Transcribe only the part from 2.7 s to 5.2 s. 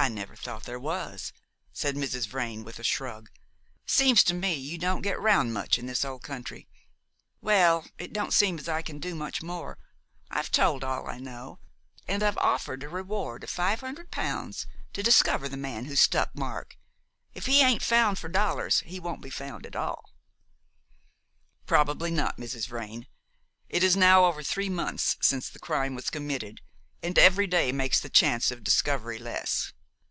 a shrug. "Seems to me you don't get